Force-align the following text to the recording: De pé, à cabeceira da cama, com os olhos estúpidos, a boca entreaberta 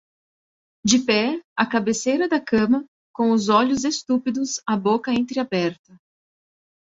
De 0.83 0.97
pé, 0.97 1.39
à 1.55 1.63
cabeceira 1.67 2.27
da 2.27 2.39
cama, 2.41 2.83
com 3.13 3.29
os 3.31 3.49
olhos 3.49 3.83
estúpidos, 3.85 4.59
a 4.65 4.75
boca 4.75 5.11
entreaberta 5.13 5.95